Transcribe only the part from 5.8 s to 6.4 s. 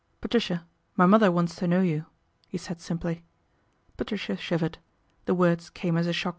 as a shoe!